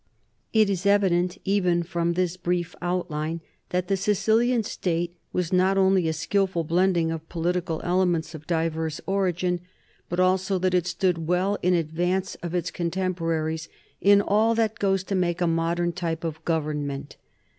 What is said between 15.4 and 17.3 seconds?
modern type of government.